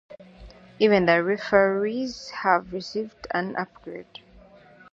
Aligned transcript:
Even 0.79 1.05
the 1.05 1.23
referees 1.23 2.29
have 2.31 2.73
received 2.73 3.27
an 3.29 3.55
upgrade. 3.55 4.21